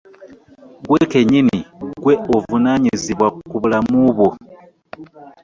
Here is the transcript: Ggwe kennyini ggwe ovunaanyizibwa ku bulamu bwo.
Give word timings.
Ggwe 0.81 0.99
kennyini 1.11 1.57
ggwe 1.97 2.13
ovunaanyizibwa 2.35 3.27
ku 3.49 3.55
bulamu 3.61 3.99
bwo. 4.17 4.29